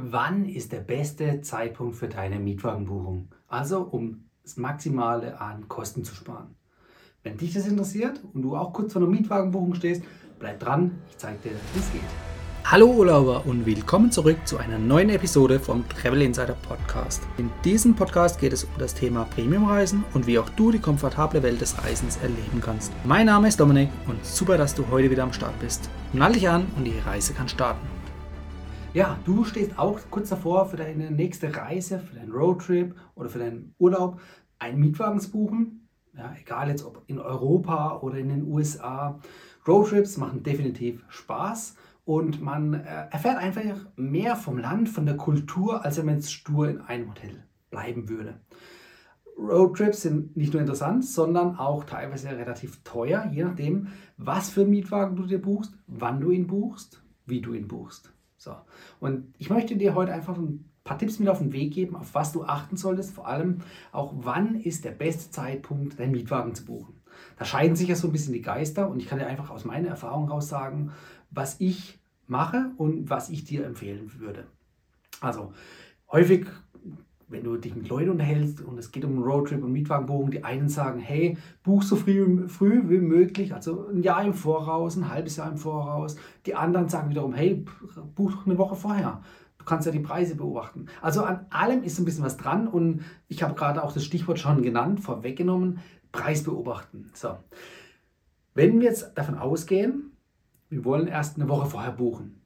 Wann 0.00 0.44
ist 0.44 0.70
der 0.70 0.78
beste 0.78 1.40
Zeitpunkt 1.40 1.96
für 1.96 2.06
deine 2.06 2.38
Mietwagenbuchung? 2.38 3.30
Also 3.48 3.80
um 3.80 4.28
das 4.44 4.56
Maximale 4.56 5.40
an 5.40 5.66
Kosten 5.66 6.04
zu 6.04 6.14
sparen. 6.14 6.54
Wenn 7.24 7.36
dich 7.36 7.52
das 7.52 7.66
interessiert 7.66 8.22
und 8.32 8.42
du 8.42 8.56
auch 8.56 8.72
kurz 8.72 8.92
vor 8.92 9.02
einer 9.02 9.10
Mietwagenbuchung 9.10 9.74
stehst, 9.74 10.04
bleib 10.38 10.60
dran, 10.60 10.92
ich 11.10 11.18
zeige 11.18 11.38
dir, 11.38 11.50
wie 11.74 11.80
es 11.80 11.90
geht. 11.90 12.00
Hallo 12.62 12.86
Urlauber 12.86 13.44
und 13.44 13.66
willkommen 13.66 14.12
zurück 14.12 14.36
zu 14.44 14.58
einer 14.58 14.78
neuen 14.78 15.08
Episode 15.08 15.58
vom 15.58 15.82
Travel 15.88 16.22
Insider 16.22 16.54
Podcast. 16.54 17.26
In 17.36 17.50
diesem 17.64 17.96
Podcast 17.96 18.38
geht 18.38 18.52
es 18.52 18.62
um 18.62 18.70
das 18.78 18.94
Thema 18.94 19.24
Premiumreisen 19.24 20.04
und 20.14 20.28
wie 20.28 20.38
auch 20.38 20.48
du 20.50 20.70
die 20.70 20.78
komfortable 20.78 21.42
Welt 21.42 21.60
des 21.60 21.82
Reisens 21.82 22.18
erleben 22.18 22.60
kannst. 22.60 22.92
Mein 23.04 23.26
Name 23.26 23.48
ist 23.48 23.58
Dominik 23.58 23.88
und 24.06 24.24
super, 24.24 24.58
dass 24.58 24.76
du 24.76 24.86
heute 24.92 25.10
wieder 25.10 25.24
am 25.24 25.32
Start 25.32 25.58
bist. 25.58 25.90
Nall 26.12 26.34
dich 26.34 26.48
an 26.48 26.68
und 26.76 26.84
die 26.84 26.98
Reise 27.04 27.32
kann 27.32 27.48
starten. 27.48 27.97
Ja, 28.94 29.18
du 29.26 29.44
stehst 29.44 29.78
auch 29.78 30.00
kurz 30.10 30.30
davor 30.30 30.64
für 30.66 30.78
deine 30.78 31.10
nächste 31.10 31.54
Reise, 31.54 31.98
für 31.98 32.16
deinen 32.16 32.32
Roadtrip 32.32 32.94
oder 33.14 33.28
für 33.28 33.38
deinen 33.38 33.74
Urlaub, 33.78 34.18
einen 34.58 34.80
Mietwagen 34.80 35.20
zu 35.20 35.30
buchen. 35.30 35.88
Ja, 36.16 36.34
egal 36.40 36.70
jetzt 36.70 36.84
ob 36.84 37.02
in 37.06 37.18
Europa 37.18 37.98
oder 38.00 38.16
in 38.16 38.30
den 38.30 38.44
USA. 38.44 39.20
Roadtrips 39.66 40.16
machen 40.16 40.42
definitiv 40.42 41.04
Spaß 41.08 41.76
und 42.06 42.40
man 42.40 42.72
äh, 42.72 43.08
erfährt 43.10 43.36
einfach 43.36 43.76
mehr 43.96 44.36
vom 44.36 44.56
Land, 44.56 44.88
von 44.88 45.04
der 45.04 45.18
Kultur, 45.18 45.84
als 45.84 45.98
wenn 45.98 46.06
man 46.06 46.14
jetzt 46.14 46.32
stur 46.32 46.70
in 46.70 46.80
einem 46.80 47.10
Hotel 47.10 47.44
bleiben 47.70 48.08
würde. 48.08 48.40
Roadtrips 49.38 50.00
sind 50.00 50.34
nicht 50.34 50.54
nur 50.54 50.62
interessant, 50.62 51.04
sondern 51.04 51.56
auch 51.56 51.84
teilweise 51.84 52.30
relativ 52.30 52.82
teuer, 52.84 53.28
je 53.30 53.44
nachdem, 53.44 53.88
was 54.16 54.48
für 54.48 54.62
einen 54.62 54.70
Mietwagen 54.70 55.14
du 55.14 55.26
dir 55.26 55.40
buchst, 55.40 55.78
wann 55.86 56.20
du 56.20 56.30
ihn 56.30 56.46
buchst, 56.46 57.02
wie 57.26 57.42
du 57.42 57.52
ihn 57.52 57.68
buchst. 57.68 58.14
So. 58.38 58.54
Und 59.00 59.34
ich 59.36 59.50
möchte 59.50 59.76
dir 59.76 59.94
heute 59.94 60.12
einfach 60.12 60.36
ein 60.36 60.70
paar 60.84 60.96
Tipps 60.96 61.18
mit 61.18 61.28
auf 61.28 61.38
den 61.38 61.52
Weg 61.52 61.74
geben, 61.74 61.96
auf 61.96 62.14
was 62.14 62.32
du 62.32 62.44
achten 62.44 62.76
solltest, 62.76 63.12
vor 63.12 63.26
allem 63.26 63.58
auch 63.92 64.14
wann 64.16 64.54
ist 64.54 64.84
der 64.84 64.92
beste 64.92 65.30
Zeitpunkt, 65.30 65.98
deinen 65.98 66.12
Mietwagen 66.12 66.54
zu 66.54 66.64
buchen. 66.64 66.94
Da 67.36 67.44
scheiden 67.44 67.76
sich 67.76 67.88
ja 67.88 67.96
so 67.96 68.08
ein 68.08 68.12
bisschen 68.12 68.32
die 68.32 68.42
Geister 68.42 68.88
und 68.88 69.00
ich 69.00 69.08
kann 69.08 69.18
dir 69.18 69.26
einfach 69.26 69.50
aus 69.50 69.64
meiner 69.64 69.88
Erfahrung 69.88 70.28
raus 70.28 70.48
sagen, 70.48 70.92
was 71.30 71.60
ich 71.60 71.98
mache 72.26 72.70
und 72.76 73.10
was 73.10 73.28
ich 73.28 73.44
dir 73.44 73.66
empfehlen 73.66 74.12
würde. 74.18 74.46
Also 75.20 75.52
häufig 76.10 76.46
wenn 77.28 77.44
du 77.44 77.56
dich 77.56 77.74
mit 77.74 77.88
Leuten 77.88 78.10
unterhältst 78.10 78.62
und 78.62 78.78
es 78.78 78.90
geht 78.90 79.04
um 79.04 79.12
einen 79.12 79.22
Roadtrip 79.22 79.62
und 79.62 79.72
Mietwagenbuchung, 79.72 80.30
die 80.30 80.44
einen 80.44 80.68
sagen, 80.68 80.98
hey, 80.98 81.36
buch 81.62 81.82
so 81.82 81.96
früh, 81.96 82.48
früh 82.48 82.88
wie 82.88 82.98
möglich, 82.98 83.54
also 83.54 83.86
ein 83.88 84.02
Jahr 84.02 84.24
im 84.24 84.34
Voraus, 84.34 84.96
ein 84.96 85.10
halbes 85.10 85.36
Jahr 85.36 85.50
im 85.50 85.58
Voraus. 85.58 86.16
Die 86.46 86.54
anderen 86.54 86.88
sagen 86.88 87.10
wiederum, 87.10 87.34
hey, 87.34 87.64
buch 88.14 88.46
eine 88.46 88.56
Woche 88.56 88.76
vorher. 88.76 89.22
Du 89.58 89.64
kannst 89.64 89.84
ja 89.86 89.92
die 89.92 90.00
Preise 90.00 90.36
beobachten. 90.36 90.86
Also 91.02 91.22
an 91.22 91.46
allem 91.50 91.82
ist 91.82 91.98
ein 91.98 92.06
bisschen 92.06 92.24
was 92.24 92.38
dran 92.38 92.66
und 92.66 93.02
ich 93.28 93.42
habe 93.42 93.54
gerade 93.54 93.82
auch 93.82 93.92
das 93.92 94.04
Stichwort 94.04 94.38
schon 94.38 94.62
genannt, 94.62 95.00
vorweggenommen, 95.00 95.80
Preis 96.12 96.42
beobachten. 96.42 97.10
So. 97.12 97.36
Wenn 98.54 98.80
wir 98.80 98.88
jetzt 98.88 99.12
davon 99.16 99.36
ausgehen, 99.36 100.12
wir 100.70 100.84
wollen 100.84 101.06
erst 101.06 101.36
eine 101.36 101.48
Woche 101.48 101.66
vorher 101.66 101.92
buchen, 101.92 102.40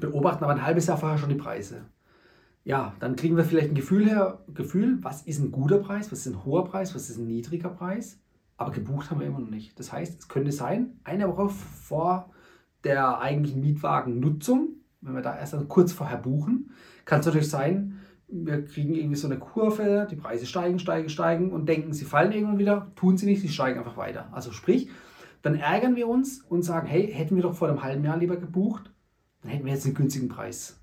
beobachten 0.00 0.42
aber 0.42 0.52
ein 0.52 0.64
halbes 0.64 0.86
Jahr 0.86 0.98
vorher 0.98 1.18
schon 1.18 1.28
die 1.28 1.36
Preise 1.36 1.84
ja, 2.68 2.92
dann 3.00 3.16
kriegen 3.16 3.34
wir 3.34 3.44
vielleicht 3.44 3.70
ein 3.70 3.74
Gefühl 3.74 4.06
her, 4.06 4.40
Gefühl, 4.52 4.98
was 5.00 5.22
ist 5.22 5.38
ein 5.38 5.52
guter 5.52 5.78
Preis, 5.78 6.12
was 6.12 6.26
ist 6.26 6.34
ein 6.34 6.44
hoher 6.44 6.66
Preis, 6.66 6.94
was 6.94 7.08
ist 7.08 7.16
ein 7.16 7.26
niedriger 7.26 7.70
Preis. 7.70 8.20
Aber 8.58 8.72
gebucht 8.72 9.10
haben 9.10 9.20
wir 9.20 9.26
immer 9.26 9.40
noch 9.40 9.48
nicht. 9.48 9.78
Das 9.78 9.90
heißt, 9.90 10.20
es 10.20 10.28
könnte 10.28 10.52
sein, 10.52 11.00
eine 11.02 11.28
Woche 11.28 11.48
vor 11.48 12.28
der 12.84 13.20
eigentlichen 13.20 13.62
Mietwagennutzung, 13.62 14.74
wenn 15.00 15.14
wir 15.14 15.22
da 15.22 15.34
erst 15.34 15.54
dann 15.54 15.66
kurz 15.68 15.94
vorher 15.94 16.18
buchen, 16.18 16.70
kann 17.06 17.20
es 17.20 17.26
natürlich 17.26 17.48
sein, 17.48 18.00
wir 18.28 18.62
kriegen 18.66 18.94
irgendwie 18.94 19.16
so 19.16 19.28
eine 19.28 19.38
Kurve, 19.38 20.06
die 20.10 20.16
Preise 20.16 20.44
steigen, 20.44 20.78
steigen, 20.78 21.08
steigen 21.08 21.52
und 21.52 21.70
denken, 21.70 21.94
sie 21.94 22.04
fallen 22.04 22.32
irgendwann 22.32 22.58
wieder, 22.58 22.92
tun 22.96 23.16
sie 23.16 23.24
nicht, 23.24 23.40
sie 23.40 23.48
steigen 23.48 23.78
einfach 23.78 23.96
weiter. 23.96 24.28
Also 24.32 24.52
sprich, 24.52 24.90
dann 25.40 25.54
ärgern 25.54 25.96
wir 25.96 26.06
uns 26.06 26.42
und 26.42 26.60
sagen, 26.60 26.86
hey, 26.86 27.10
hätten 27.10 27.34
wir 27.34 27.44
doch 27.44 27.54
vor 27.54 27.68
einem 27.68 27.82
halben 27.82 28.04
Jahr 28.04 28.18
lieber 28.18 28.36
gebucht, 28.36 28.92
dann 29.40 29.52
hätten 29.52 29.64
wir 29.64 29.72
jetzt 29.72 29.86
einen 29.86 29.94
günstigen 29.94 30.28
Preis 30.28 30.78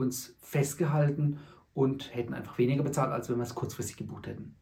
uns 0.00 0.34
festgehalten 0.40 1.38
und 1.74 2.14
hätten 2.14 2.34
einfach 2.34 2.58
weniger 2.58 2.82
bezahlt, 2.82 3.12
als 3.12 3.28
wenn 3.28 3.36
wir 3.36 3.42
es 3.42 3.54
kurzfristig 3.54 3.96
gebucht 3.96 4.26
hätten. 4.26 4.56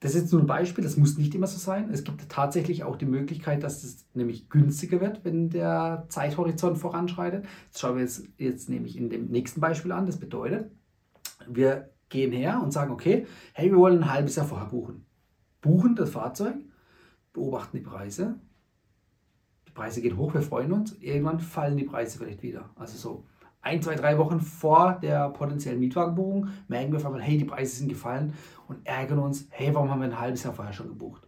Das 0.00 0.14
ist 0.14 0.20
jetzt 0.20 0.32
nur 0.32 0.42
ein 0.42 0.46
Beispiel, 0.46 0.84
das 0.84 0.98
muss 0.98 1.16
nicht 1.16 1.34
immer 1.34 1.46
so 1.46 1.56
sein. 1.56 1.88
Es 1.90 2.04
gibt 2.04 2.28
tatsächlich 2.28 2.84
auch 2.84 2.96
die 2.96 3.06
Möglichkeit, 3.06 3.62
dass 3.62 3.82
es 3.82 4.06
nämlich 4.12 4.50
günstiger 4.50 5.00
wird, 5.00 5.24
wenn 5.24 5.48
der 5.48 6.04
Zeithorizont 6.10 6.76
voranschreitet. 6.76 7.46
Das 7.72 7.80
schauen 7.80 7.96
wir 7.96 8.02
jetzt, 8.02 8.28
jetzt 8.36 8.68
nämlich 8.68 8.98
in 8.98 9.08
dem 9.08 9.28
nächsten 9.28 9.62
Beispiel 9.62 9.92
an. 9.92 10.04
Das 10.04 10.18
bedeutet, 10.18 10.70
wir 11.48 11.90
gehen 12.10 12.32
her 12.32 12.60
und 12.62 12.70
sagen, 12.70 12.92
okay, 12.92 13.26
hey, 13.54 13.70
wir 13.70 13.78
wollen 13.78 14.02
ein 14.02 14.12
halbes 14.12 14.36
Jahr 14.36 14.46
vorher 14.46 14.68
buchen. 14.68 15.06
Buchen 15.62 15.96
das 15.96 16.10
Fahrzeug, 16.10 16.56
beobachten 17.32 17.78
die 17.78 17.82
Preise. 17.82 18.38
Die 19.66 19.72
Preise 19.72 20.02
gehen 20.02 20.18
hoch, 20.18 20.34
wir 20.34 20.42
freuen 20.42 20.72
uns. 20.72 20.92
Irgendwann 21.00 21.40
fallen 21.40 21.78
die 21.78 21.84
Preise 21.84 22.18
vielleicht 22.18 22.42
wieder. 22.42 22.68
Also 22.76 22.98
so 22.98 23.26
ein, 23.64 23.82
zwei, 23.82 23.94
drei 23.94 24.18
Wochen 24.18 24.40
vor 24.40 24.98
der 25.02 25.30
potenziellen 25.30 25.80
Mietwagenbuchung 25.80 26.48
merken 26.68 26.92
wir 26.92 26.98
auf 26.98 27.06
einmal, 27.06 27.22
hey, 27.22 27.38
die 27.38 27.44
Preise 27.44 27.76
sind 27.76 27.88
gefallen 27.88 28.34
und 28.68 28.86
ärgern 28.86 29.18
uns, 29.18 29.48
hey, 29.50 29.74
warum 29.74 29.90
haben 29.90 30.00
wir 30.00 30.08
ein 30.08 30.20
halbes 30.20 30.42
Jahr 30.42 30.52
vorher 30.52 30.74
schon 30.74 30.88
gebucht? 30.88 31.26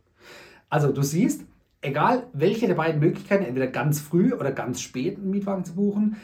Also 0.69 0.93
du 0.93 1.03
siehst, 1.03 1.45
egal 1.81 2.27
welche 2.33 2.67
der 2.67 2.75
beiden 2.75 3.01
Möglichkeiten, 3.01 3.45
entweder 3.45 3.69
ganz 3.69 4.01
früh 4.01 4.35
oder 4.35 4.53
ganz 4.53 4.81
spät 4.81 5.17
einen 5.17 5.31
Mietwagen 5.31 5.65
zu 5.65 5.75
buchen, 5.75 6.17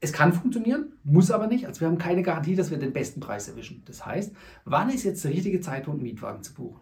es 0.00 0.12
kann 0.12 0.32
funktionieren, 0.32 0.92
muss 1.04 1.30
aber 1.30 1.46
nicht. 1.46 1.66
Also 1.66 1.82
wir 1.82 1.88
haben 1.88 1.98
keine 1.98 2.22
Garantie, 2.22 2.56
dass 2.56 2.70
wir 2.70 2.78
den 2.78 2.92
besten 2.92 3.20
Preis 3.20 3.48
erwischen. 3.48 3.82
Das 3.84 4.04
heißt, 4.04 4.34
wann 4.64 4.90
ist 4.90 5.04
jetzt 5.04 5.22
der 5.24 5.30
richtige 5.30 5.60
Zeitpunkt, 5.60 6.00
einen 6.00 6.08
Mietwagen 6.08 6.42
zu 6.42 6.54
buchen? 6.54 6.80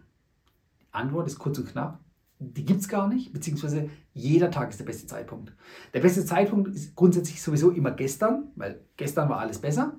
Die 0.81 0.87
Antwort 0.93 1.27
ist 1.27 1.39
kurz 1.39 1.59
und 1.59 1.69
knapp 1.69 2.01
die 2.41 2.65
gibt 2.65 2.81
es 2.81 2.88
gar 2.88 3.09
nicht, 3.09 3.32
beziehungsweise 3.32 3.91
jeder 4.12 4.50
Tag 4.50 4.71
ist 4.71 4.78
der 4.78 4.84
beste 4.84 5.06
Zeitpunkt. 5.06 5.53
Der 5.93 6.00
beste 6.00 6.25
Zeitpunkt 6.25 6.69
ist 6.69 6.94
grundsätzlich 6.94 7.43
sowieso 7.43 7.71
immer 7.71 7.91
gestern, 7.91 8.53
weil 8.54 8.81
gestern 8.97 9.28
war 9.28 9.41
alles 9.41 9.59
besser. 9.59 9.97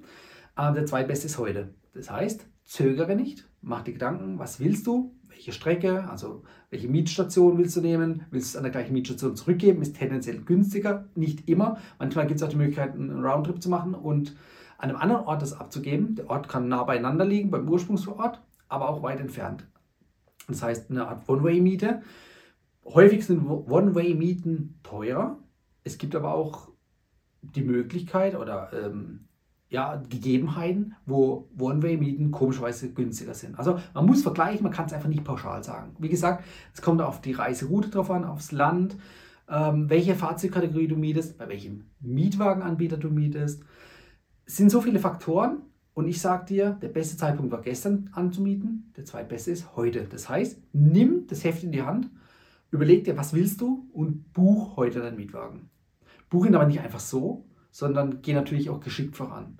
Aber 0.56 0.76
der 0.76 0.86
zweitbeste 0.86 1.28
ist 1.28 1.38
heute. 1.38 1.74
Das 1.94 2.10
heißt, 2.10 2.46
zögere 2.66 3.16
nicht, 3.16 3.48
mach 3.62 3.82
dir 3.82 3.94
Gedanken, 3.94 4.40
was 4.40 4.60
willst 4.60 4.88
du, 4.88 5.16
welche 5.28 5.52
Strecke, 5.52 6.10
also 6.10 6.44
welche 6.70 6.88
Mietstation 6.88 7.58
willst 7.58 7.76
du 7.76 7.82
nehmen, 7.82 8.26
willst 8.30 8.48
du 8.48 8.52
es 8.52 8.56
an 8.58 8.64
der 8.64 8.72
gleichen 8.72 8.94
Mietstation 8.94 9.36
zurückgeben, 9.36 9.82
ist 9.82 9.98
tendenziell 9.98 10.42
günstiger, 10.42 11.08
nicht 11.16 11.50
immer. 11.50 11.78
Manchmal 11.98 12.28
gibt 12.28 12.40
es 12.40 12.44
auch 12.44 12.50
die 12.50 12.58
Möglichkeit, 12.58 12.94
einen 12.94 13.24
Roundtrip 13.24 13.62
zu 13.62 13.70
machen 13.70 13.94
und 13.94 14.36
an 14.78 14.90
einem 14.90 15.00
anderen 15.00 15.26
Ort 15.26 15.42
das 15.42 15.54
abzugeben. 15.54 16.16
Der 16.16 16.30
Ort 16.30 16.48
kann 16.48 16.68
nah 16.68 16.84
beieinander 16.84 17.26
liegen, 17.26 17.52
beim 17.52 17.68
Ursprungsort, 17.68 18.42
aber 18.70 18.90
auch 18.90 19.04
weit 19.04 19.20
entfernt. 19.20 19.66
Das 20.48 20.64
heißt, 20.64 20.90
eine 20.90 21.08
Art 21.08 21.28
One-Way-Miete 21.28 22.02
Häufig 22.94 23.26
sind 23.26 23.48
One-Way-Mieten 23.48 24.80
teurer. 24.82 25.38
Es 25.84 25.98
gibt 25.98 26.16
aber 26.16 26.34
auch 26.34 26.70
die 27.42 27.62
Möglichkeit 27.62 28.36
oder 28.36 28.72
ähm, 28.74 29.28
ja, 29.70 30.02
Gegebenheiten, 30.10 30.96
wo 31.06 31.48
One-Way-Mieten 31.60 32.32
komischerweise 32.32 32.92
günstiger 32.92 33.36
sind. 33.36 33.60
Also 33.60 33.80
man 33.94 34.06
muss 34.08 34.24
vergleichen, 34.24 34.64
man 34.64 34.74
kann 34.74 34.88
es 34.88 34.94
einfach 34.94 35.08
nicht 35.08 35.24
pauschal 35.24 35.64
sagen. 35.64 35.96
Wie 36.00 36.10
gesagt, 36.10 36.44
es 36.74 36.82
kommt 36.82 37.02
auf 37.02 37.22
die 37.22 37.34
Reiseroute 37.34 37.90
drauf 37.90 38.10
an, 38.10 38.26
aufs 38.26 38.52
Land, 38.52 38.98
ähm, 39.48 39.88
welche 39.90 40.16
Fahrzeugkategorie 40.16 40.88
du 40.88 40.96
mietest, 40.96 41.38
bei 41.38 41.48
welchem 41.48 41.86
Mietwagenanbieter 42.00 42.98
du 42.98 43.12
mietest. 43.12 43.64
Es 44.46 44.58
sind 44.58 44.72
so 44.72 44.82
viele 44.82 45.00
Faktoren 45.00 45.62
und 45.94 46.08
ich 46.08 46.20
sage 46.20 46.46
dir, 46.46 46.72
der 46.82 46.88
beste 46.88 47.18
Zeitpunkt 47.18 47.52
war 47.52 47.62
gestern 47.62 48.10
anzumieten, 48.14 48.92
der 48.98 49.06
zweitbeste 49.06 49.52
ist 49.52 49.76
heute. 49.76 50.06
Das 50.06 50.28
heißt, 50.28 50.60
nimm 50.74 51.28
das 51.28 51.44
Heft 51.44 51.64
in 51.64 51.72
die 51.72 51.84
Hand 51.84 52.10
Überleg 52.72 53.04
dir, 53.04 53.18
was 53.18 53.34
willst 53.34 53.62
du 53.62 53.90
und 53.94 54.32
buch 54.34 54.78
heute 54.78 55.00
deinen 55.00 55.18
Mietwagen. 55.18 55.70
Buch 56.30 56.46
ihn 56.46 56.56
aber 56.56 56.68
nicht 56.68 56.82
einfach 56.82 57.00
so, 57.00 57.46
sondern 57.72 58.22
geh 58.22 58.34
natürlich 58.34 58.70
auch 58.70 58.80
geschickt 58.80 59.16
voran. 59.16 59.58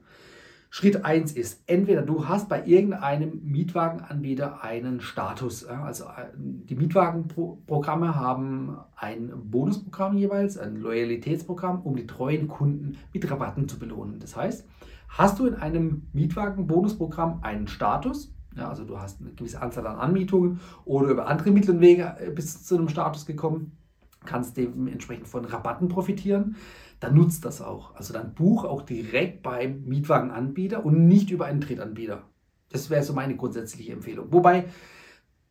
Schritt 0.72 1.04
1 1.04 1.32
ist, 1.32 1.64
entweder 1.66 2.04
du 2.04 2.28
hast 2.28 2.48
bei 2.48 2.64
irgendeinem 2.64 3.42
Mietwagenanbieter 3.44 4.64
einen 4.64 5.02
Status. 5.02 5.66
Also 5.66 6.04
äh, 6.04 6.28
die 6.36 6.76
Mietwagenprogramme 6.76 8.16
haben 8.16 8.78
ein 8.96 9.32
Bonusprogramm 9.50 10.16
jeweils, 10.16 10.60
ein 10.60 10.76
Loyalitätsprogramm, 10.76 11.82
um 11.82 11.96
die 11.96 12.06
treuen 12.06 12.48
Kunden 12.48 12.98
mit 13.12 13.30
Rabatten 13.32 13.68
zu 13.68 13.80
belohnen. 13.80 14.20
Das 14.20 14.36
heißt, 14.36 14.68
hast 15.08 15.40
du 15.40 15.48
in 15.48 15.56
einem 15.56 16.08
Mietwagen-Bonusprogramm 16.14 17.40
einen 17.42 17.68
Status, 17.68 18.32
ja, 18.60 18.70
also 18.70 18.84
du 18.84 19.00
hast 19.00 19.22
eine 19.22 19.32
gewisse 19.32 19.62
Anzahl 19.62 19.88
an 19.88 19.98
Anmietungen 19.98 20.60
oder 20.86 21.10
über 21.10 21.28
andere 21.28 21.52
Mittel 21.52 21.76
und 21.76 21.82
Wege 21.82 22.16
äh, 22.20 22.30
bis 22.30 22.64
zu 22.64 22.76
einem 22.76 22.90
Status 22.90 23.26
gekommen, 23.26 23.78
kannst 24.26 24.58
dementsprechend 24.58 25.28
von 25.28 25.46
Rabatten 25.46 25.88
profitieren. 25.88 26.56
Dann 27.00 27.16
nutzt 27.16 27.46
das 27.46 27.62
auch. 27.62 27.96
Also 27.96 28.14
dann 28.14 28.34
buch 28.34 28.66
auch 28.66 28.82
direkt 28.82 29.42
beim 29.42 29.86
Mietwagenanbieter 29.86 30.86
und 30.86 31.08
nicht 31.08 31.32
über 31.32 31.46
einen 31.46 31.62
Drittanbieter. 31.62 32.24
Das 32.72 32.90
wäre 32.90 33.04
so 33.04 33.14
meine 33.14 33.38
grundsätzliche 33.38 33.94
Empfehlung. 33.94 34.28
Wobei 34.32 34.66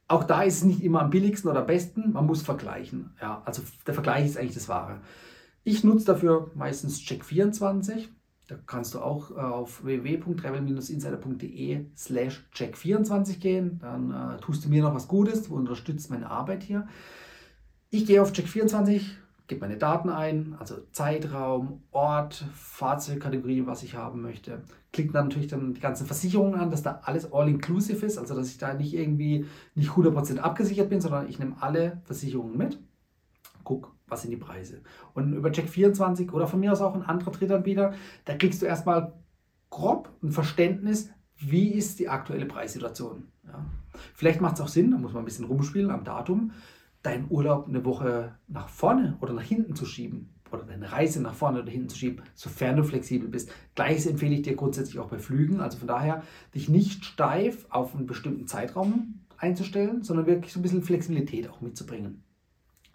auch 0.06 0.24
da 0.24 0.42
ist 0.42 0.58
es 0.58 0.64
nicht 0.64 0.82
immer 0.82 1.02
am 1.02 1.10
billigsten 1.10 1.50
oder 1.50 1.60
am 1.60 1.66
besten, 1.66 2.12
man 2.12 2.26
muss 2.26 2.42
vergleichen. 2.42 3.14
Ja, 3.20 3.42
also 3.44 3.62
der 3.86 3.94
Vergleich 3.94 4.26
ist 4.26 4.38
eigentlich 4.38 4.54
das 4.54 4.68
Wahre. 4.68 5.00
Ich 5.64 5.84
nutze 5.84 6.06
dafür 6.06 6.50
meistens 6.54 7.00
Check24 7.00 8.08
Da 8.48 8.56
kannst 8.66 8.94
du 8.94 9.00
auch 9.00 9.30
äh, 9.30 9.34
auf 9.34 9.84
www.travel-insider.de 9.84 11.84
slash 11.94 12.48
check24 12.54 13.38
gehen. 13.38 13.78
Dann 13.78 14.10
äh, 14.10 14.38
tust 14.40 14.64
du 14.64 14.70
mir 14.70 14.82
noch 14.82 14.94
was 14.94 15.06
Gutes, 15.06 15.42
du 15.44 15.54
unterstützt 15.54 16.10
meine 16.10 16.30
Arbeit 16.30 16.62
hier. 16.62 16.88
Ich 17.90 18.06
gehe 18.06 18.22
auf 18.22 18.32
check24, 18.32 19.02
gebe 19.48 19.60
meine 19.60 19.76
Daten 19.76 20.08
ein, 20.08 20.56
also 20.58 20.76
Zeitraum, 20.92 21.82
Ort, 21.90 22.42
Fahrzeugkategorie, 22.54 23.66
was 23.66 23.82
ich 23.82 23.96
haben 23.96 24.22
möchte. 24.22 24.62
Klicke 24.94 25.12
dann 25.12 25.28
natürlich 25.28 25.48
dann 25.48 25.74
die 25.74 25.80
ganzen 25.80 26.06
Versicherungen 26.06 26.58
an, 26.58 26.70
dass 26.70 26.82
da 26.82 27.02
alles 27.04 27.30
all-inclusive 27.30 28.06
ist, 28.06 28.16
also 28.16 28.34
dass 28.34 28.48
ich 28.48 28.56
da 28.56 28.72
nicht 28.72 28.94
irgendwie 28.94 29.44
nicht 29.74 29.90
100% 29.90 30.38
abgesichert 30.38 30.88
bin, 30.88 31.02
sondern 31.02 31.28
ich 31.28 31.38
nehme 31.38 31.56
alle 31.60 32.00
Versicherungen 32.04 32.56
mit. 32.56 32.78
Guck, 33.62 33.94
was 34.08 34.22
sind 34.22 34.30
die 34.30 34.36
Preise. 34.36 34.80
Und 35.14 35.32
über 35.32 35.50
Check24 35.50 36.32
oder 36.32 36.46
von 36.46 36.60
mir 36.60 36.72
aus 36.72 36.80
auch 36.80 36.94
ein 36.94 37.02
anderer 37.02 37.30
Drittanbieter, 37.30 37.92
da 38.24 38.36
kriegst 38.36 38.62
du 38.62 38.66
erstmal 38.66 39.12
grob 39.70 40.10
ein 40.22 40.32
Verständnis, 40.32 41.10
wie 41.36 41.68
ist 41.68 41.98
die 41.98 42.08
aktuelle 42.08 42.46
Preissituation. 42.46 43.28
Ja. 43.46 43.64
Vielleicht 44.14 44.40
macht 44.40 44.56
es 44.56 44.60
auch 44.60 44.68
Sinn, 44.68 44.90
da 44.90 44.98
muss 44.98 45.12
man 45.12 45.22
ein 45.22 45.26
bisschen 45.26 45.44
rumspielen 45.44 45.90
am 45.90 46.04
Datum, 46.04 46.52
deinen 47.02 47.26
Urlaub 47.30 47.68
eine 47.68 47.84
Woche 47.84 48.34
nach 48.48 48.68
vorne 48.68 49.16
oder 49.20 49.32
nach 49.32 49.42
hinten 49.42 49.74
zu 49.74 49.86
schieben 49.86 50.30
oder 50.50 50.64
deine 50.64 50.90
Reise 50.90 51.20
nach 51.22 51.34
vorne 51.34 51.62
oder 51.62 51.70
hinten 51.70 51.88
zu 51.88 51.98
schieben, 51.98 52.22
sofern 52.34 52.76
du 52.76 52.84
flexibel 52.84 53.28
bist. 53.28 53.50
Gleiches 53.74 54.06
empfehle 54.06 54.34
ich 54.34 54.42
dir 54.42 54.56
grundsätzlich 54.56 54.98
auch 54.98 55.08
bei 55.08 55.18
Flügen. 55.18 55.60
Also 55.60 55.78
von 55.78 55.88
daher, 55.88 56.22
dich 56.54 56.68
nicht 56.68 57.04
steif 57.04 57.66
auf 57.70 57.94
einen 57.94 58.06
bestimmten 58.06 58.46
Zeitraum 58.46 59.20
einzustellen, 59.36 60.02
sondern 60.02 60.26
wirklich 60.26 60.52
so 60.52 60.58
ein 60.58 60.62
bisschen 60.62 60.82
Flexibilität 60.82 61.48
auch 61.48 61.60
mitzubringen. 61.60 62.24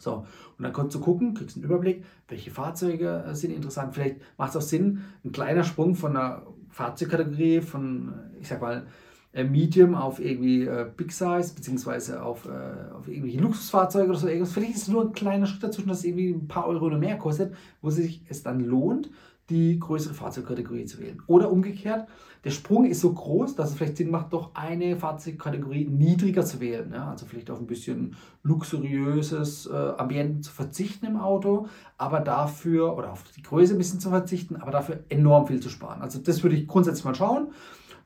So, 0.03 0.25
und 0.57 0.63
dann 0.63 0.73
kannst 0.73 0.95
du 0.95 0.99
gucken, 0.99 1.33
kriegst 1.33 1.55
einen 1.55 1.65
Überblick, 1.65 2.03
welche 2.27 2.51
Fahrzeuge 2.51 3.23
äh, 3.27 3.35
sind 3.35 3.51
interessant. 3.51 3.93
Vielleicht 3.93 4.17
macht 4.37 4.51
es 4.51 4.57
auch 4.57 4.61
Sinn, 4.61 5.03
ein 5.23 5.31
kleiner 5.31 5.63
Sprung 5.63 5.95
von 5.95 6.15
einer 6.15 6.43
Fahrzeugkategorie 6.69 7.61
von, 7.61 8.13
ich 8.39 8.47
sag 8.47 8.61
mal, 8.61 8.85
äh, 9.33 9.43
Medium 9.43 9.95
auf 9.95 10.19
irgendwie 10.19 10.65
äh, 10.65 10.85
Big 10.95 11.11
Size, 11.11 11.53
beziehungsweise 11.55 12.21
auf, 12.21 12.45
äh, 12.45 12.93
auf 12.93 13.07
irgendwelche 13.07 13.39
Luxusfahrzeuge 13.39 14.09
oder 14.09 14.19
so 14.19 14.27
irgendwas. 14.27 14.53
Vielleicht 14.53 14.75
ist 14.75 14.83
es 14.83 14.87
nur 14.89 15.05
ein 15.05 15.13
kleiner 15.13 15.47
Schritt 15.47 15.63
dazwischen, 15.63 15.89
dass 15.89 16.03
irgendwie 16.03 16.29
ein 16.29 16.47
paar 16.47 16.67
Euro 16.67 16.85
oder 16.85 16.99
mehr 16.99 17.17
kostet, 17.17 17.55
wo 17.81 17.89
sich 17.89 18.21
es 18.29 18.43
dann 18.43 18.59
lohnt, 18.59 19.09
die 19.53 19.79
größere 19.79 20.13
Fahrzeugkategorie 20.13 20.85
zu 20.85 20.99
wählen. 20.99 21.21
Oder 21.27 21.51
umgekehrt, 21.51 22.07
der 22.43 22.49
Sprung 22.49 22.85
ist 22.85 22.99
so 22.99 23.13
groß, 23.13 23.55
dass 23.55 23.69
es 23.69 23.75
vielleicht 23.75 23.97
Sinn 23.97 24.11
macht, 24.11 24.33
doch 24.33 24.53
eine 24.53 24.97
Fahrzeugkategorie 24.97 25.85
niedriger 25.85 26.43
zu 26.43 26.59
wählen. 26.59 26.91
Ja? 26.91 27.11
Also 27.11 27.25
vielleicht 27.25 27.49
auf 27.51 27.59
ein 27.59 27.67
bisschen 27.67 28.15
luxuriöses 28.41 29.67
äh, 29.67 29.73
Ambiente 29.97 30.41
zu 30.41 30.51
verzichten 30.51 31.05
im 31.05 31.17
Auto, 31.17 31.67
aber 31.97 32.19
dafür, 32.19 32.97
oder 32.97 33.11
auf 33.11 33.23
die 33.35 33.43
Größe 33.43 33.75
ein 33.75 33.77
bisschen 33.77 33.99
zu 33.99 34.09
verzichten, 34.09 34.57
aber 34.57 34.71
dafür 34.71 35.03
enorm 35.09 35.47
viel 35.47 35.61
zu 35.61 35.69
sparen. 35.69 36.01
Also 36.01 36.19
das 36.19 36.43
würde 36.43 36.55
ich 36.55 36.67
grundsätzlich 36.67 37.05
mal 37.05 37.15
schauen. 37.15 37.51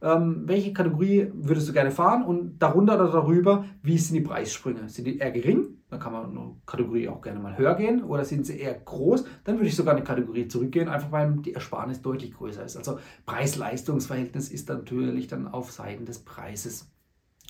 Ähm, 0.01 0.43
welche 0.45 0.73
Kategorie 0.73 1.31
würdest 1.33 1.67
du 1.69 1.73
gerne 1.73 1.89
fahren 1.89 2.23
und 2.23 2.59
darunter 2.59 2.95
oder 2.95 3.11
darüber, 3.11 3.65
wie 3.81 3.97
sind 3.97 4.15
die 4.15 4.21
Preissprünge? 4.21 4.89
Sind 4.89 5.05
die 5.05 5.17
eher 5.17 5.31
gering? 5.31 5.76
Dann 5.89 5.99
kann 5.99 6.11
man 6.11 6.29
eine 6.31 6.55
Kategorie 6.65 7.07
auch 7.07 7.21
gerne 7.21 7.39
mal 7.39 7.57
höher 7.57 7.75
gehen 7.75 8.03
oder 8.03 8.25
sind 8.25 8.45
sie 8.45 8.59
eher 8.59 8.73
groß? 8.73 9.23
Dann 9.45 9.55
würde 9.55 9.67
ich 9.67 9.75
sogar 9.75 9.95
eine 9.95 10.03
Kategorie 10.03 10.47
zurückgehen, 10.47 10.89
einfach 10.89 11.11
weil 11.11 11.37
die 11.37 11.53
Ersparnis 11.53 12.01
deutlich 12.01 12.33
größer 12.33 12.63
ist. 12.63 12.75
Also 12.75 12.99
Preis-Leistungs-Verhältnis 13.25 14.49
ist 14.49 14.67
natürlich 14.67 15.27
dann 15.27 15.47
auf 15.47 15.71
Seiten 15.71 16.05
des 16.05 16.19
Preises. 16.19 16.89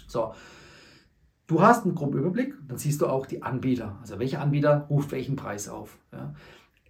So, 0.07 0.33
Du 1.47 1.61
hast 1.61 1.85
einen 1.85 1.95
groben 1.95 2.19
Überblick, 2.19 2.55
dann 2.67 2.77
siehst 2.77 2.99
du 2.99 3.07
auch 3.07 3.25
die 3.25 3.41
Anbieter. 3.41 3.97
Also 4.01 4.19
welcher 4.19 4.41
Anbieter 4.41 4.85
ruft 4.89 5.13
welchen 5.13 5.37
Preis 5.37 5.69
auf. 5.69 5.97
Ja. 6.11 6.35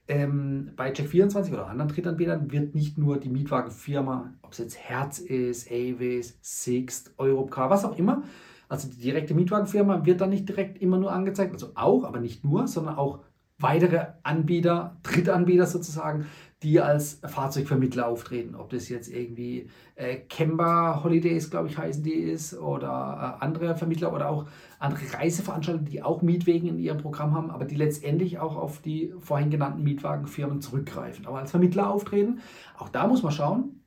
Ähm, 0.08 0.72
bei 0.76 0.92
Check24 0.92 1.54
oder 1.54 1.68
anderen 1.68 1.90
Drittanbietern 1.90 2.52
wird 2.52 2.74
nicht 2.74 2.98
nur 2.98 3.20
die 3.20 3.30
Mietwagenfirma, 3.30 4.34
ob 4.42 4.54
es 4.54 4.58
jetzt 4.58 4.78
Herz 4.78 5.20
ist, 5.20 5.70
Avis, 5.70 6.40
Sixt, 6.42 7.14
Europcar, 7.18 7.70
was 7.70 7.86
auch 7.86 7.98
immer, 7.98 8.24
also 8.70 8.90
die 8.90 9.02
direkte 9.02 9.34
Mietwagenfirma 9.34 10.06
wird 10.06 10.22
dann 10.22 10.30
nicht 10.30 10.48
direkt 10.48 10.82
immer 10.82 10.98
nur 10.98 11.12
angezeigt, 11.12 11.54
also 11.54 11.72
auch, 11.76 12.04
aber 12.04 12.20
nicht 12.20 12.44
nur, 12.44 12.68
sondern 12.68 12.96
auch 12.96 13.20
weitere 13.60 14.06
Anbieter, 14.24 14.98
Drittanbieter 15.04 15.66
sozusagen, 15.66 16.28
die 16.64 16.80
als 16.80 17.20
Fahrzeugvermittler 17.24 18.08
auftreten. 18.08 18.56
Ob 18.56 18.70
das 18.70 18.90
jetzt 18.90 19.10
irgendwie 19.10 19.70
äh, 19.96 20.18
Kemba 20.18 21.04
Holidays, 21.04 21.50
glaube 21.50 21.68
ich, 21.68 21.78
heißen 21.78 22.04
die 22.04 22.14
ist, 22.14 22.56
oder 22.56 23.38
äh, 23.40 23.44
andere 23.44 23.76
Vermittler 23.76 24.14
oder 24.14 24.30
auch 24.30 24.48
andere 24.80 25.02
Reiseveranstalter, 25.14 25.84
die 25.84 26.02
auch 26.02 26.22
Mietwegen 26.22 26.68
in 26.68 26.80
ihrem 26.80 26.98
Programm 26.98 27.34
haben, 27.36 27.52
aber 27.52 27.66
die 27.66 27.76
letztendlich 27.76 28.40
auch 28.40 28.56
auf 28.56 28.82
die 28.82 29.14
vorhin 29.20 29.52
genannten 29.52 29.84
Mietwagenfirmen 29.84 30.62
zurückgreifen. 30.62 31.28
Aber 31.28 31.40
als 31.40 31.52
Vermittler 31.52 31.90
auftreten, 31.90 32.40
auch 32.78 32.90
da 32.90 33.08
muss 33.08 33.22
man 33.22 33.32
schauen, 33.32 33.82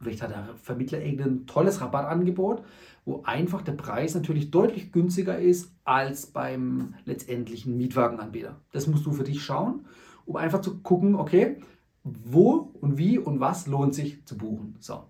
vielleicht 0.00 0.22
hat 0.22 0.30
der 0.30 0.48
Vermittler 0.62 1.00
irgendein 1.00 1.46
tolles 1.46 1.80
Rabattangebot, 1.80 2.62
wo 3.04 3.22
einfach 3.22 3.62
der 3.62 3.72
Preis 3.72 4.14
natürlich 4.14 4.50
deutlich 4.50 4.92
günstiger 4.92 5.38
ist 5.38 5.72
als 5.84 6.26
beim 6.26 6.94
letztendlichen 7.04 7.76
Mietwagenanbieter. 7.76 8.60
Das 8.72 8.86
musst 8.86 9.04
du 9.04 9.12
für 9.12 9.24
dich 9.24 9.42
schauen, 9.42 9.86
um 10.24 10.36
einfach 10.36 10.60
zu 10.60 10.78
gucken, 10.78 11.14
okay, 11.14 11.58
wo 12.02 12.72
und 12.80 12.98
wie 12.98 13.18
und 13.18 13.40
was 13.40 13.66
lohnt 13.66 13.94
sich 13.94 14.24
zu 14.26 14.36
buchen. 14.36 14.76
So. 14.80 15.04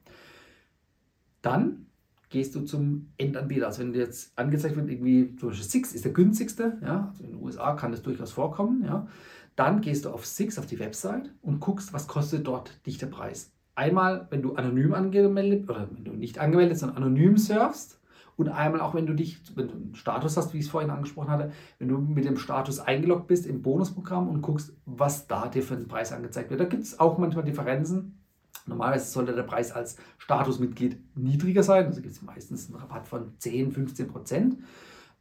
Dann 1.42 1.86
gehst 2.30 2.56
du 2.56 2.62
zum 2.62 3.12
Endanbieter. 3.16 3.66
Also 3.66 3.80
wenn 3.80 3.92
dir 3.92 4.00
jetzt 4.00 4.36
angezeigt 4.36 4.74
wird, 4.74 4.90
irgendwie 4.90 5.36
zum 5.36 5.50
Beispiel 5.50 5.68
Six 5.68 5.92
ist 5.92 6.04
der 6.04 6.12
günstigste, 6.12 6.78
ja, 6.82 7.08
also 7.10 7.22
in 7.22 7.30
den 7.30 7.42
USA 7.42 7.74
kann 7.74 7.92
das 7.92 8.02
durchaus 8.02 8.32
vorkommen, 8.32 8.84
ja, 8.84 9.06
dann 9.54 9.80
gehst 9.80 10.04
du 10.04 10.10
auf 10.10 10.26
Six, 10.26 10.58
auf 10.58 10.66
die 10.66 10.80
Website 10.80 11.32
und 11.42 11.60
guckst, 11.60 11.92
was 11.92 12.08
kostet 12.08 12.46
dort 12.46 12.84
dich 12.86 12.98
der 12.98 13.06
Preis. 13.06 13.53
Einmal, 13.74 14.26
wenn 14.30 14.42
du 14.42 14.54
anonym 14.54 14.94
angemeldet 14.94 15.68
oder 15.68 15.88
wenn 15.90 16.04
du 16.04 16.12
nicht 16.12 16.38
angemeldet, 16.38 16.78
sondern 16.78 16.98
anonym 16.98 17.36
surfst 17.36 18.00
und 18.36 18.48
einmal 18.48 18.80
auch, 18.80 18.94
wenn 18.94 19.06
du 19.06 19.14
dich, 19.14 19.40
wenn 19.56 19.68
du 19.68 19.74
einen 19.74 19.94
Status 19.94 20.36
hast, 20.36 20.54
wie 20.54 20.58
ich 20.58 20.64
es 20.64 20.70
vorhin 20.70 20.90
angesprochen 20.90 21.30
hatte, 21.30 21.52
wenn 21.78 21.88
du 21.88 21.98
mit 21.98 22.24
dem 22.24 22.36
Status 22.36 22.80
eingeloggt 22.80 23.26
bist 23.26 23.46
im 23.46 23.62
Bonusprogramm 23.62 24.28
und 24.28 24.42
guckst, 24.42 24.72
was 24.86 25.26
da 25.26 25.48
dir 25.48 25.62
für 25.62 25.74
einen 25.74 25.88
Preis 25.88 26.12
angezeigt 26.12 26.50
wird. 26.50 26.60
Da 26.60 26.64
gibt 26.64 26.82
es 26.82 26.98
auch 26.98 27.18
manchmal 27.18 27.44
Differenzen. 27.44 28.18
Normalerweise 28.66 29.10
sollte 29.10 29.34
der 29.34 29.42
Preis 29.42 29.72
als 29.72 29.96
Statusmitglied 30.18 30.98
niedriger 31.16 31.62
sein. 31.62 31.86
Also 31.86 32.00
gibt 32.00 32.14
es 32.14 32.22
meistens 32.22 32.68
einen 32.68 32.80
Rabatt 32.80 33.06
von 33.06 33.34
10, 33.38 33.72
15 33.72 34.08
Prozent. 34.08 34.56